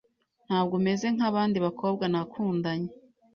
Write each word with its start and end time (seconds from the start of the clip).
Ntabwo 0.47 0.73
umeze 0.79 1.05
nkabandi 1.15 1.57
bakobwa 1.65 2.05
nakundanye. 2.11 2.89